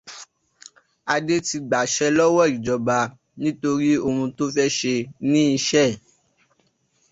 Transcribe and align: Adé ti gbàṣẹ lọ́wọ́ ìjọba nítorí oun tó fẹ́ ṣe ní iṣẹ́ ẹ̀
Adé 1.13 1.35
ti 1.47 1.57
gbàṣẹ 1.67 2.07
lọ́wọ́ 2.17 2.45
ìjọba 2.55 2.97
nítorí 3.41 3.91
oun 4.07 4.29
tó 4.37 4.45
fẹ́ 4.55 4.73
ṣe 4.77 4.95
ní 5.31 5.41
iṣẹ́ 5.57 5.85
ẹ̀ 5.89 5.93